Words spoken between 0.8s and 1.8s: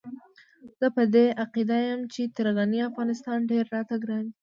په دې عقيده